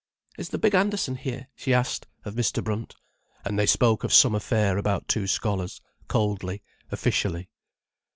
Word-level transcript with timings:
"Is 0.35 0.49
the 0.49 0.57
big 0.57 0.73
Anderson 0.73 1.15
here?" 1.15 1.45
she 1.55 1.75
asked 1.75 2.07
of 2.25 2.33
Mr. 2.33 2.63
Brunt. 2.63 2.95
And 3.45 3.59
they 3.59 3.67
spoke 3.67 4.03
of 4.03 4.11
some 4.11 4.33
affair 4.33 4.79
about 4.79 5.07
two 5.07 5.27
scholars, 5.27 5.79
coldly, 6.07 6.63
officially. 6.91 7.51